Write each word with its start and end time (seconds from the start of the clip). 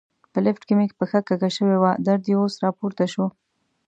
په 0.31 0.39
لفټ 0.45 0.61
کې 0.67 0.73
مې 0.77 0.85
پښه 0.99 1.19
کږه 1.27 1.49
شوې 1.57 1.77
وه، 1.79 1.91
درد 2.05 2.23
یې 2.29 2.35
اوس 2.39 2.53
را 2.63 2.69
پورته 2.77 3.05
شو. 3.13 3.25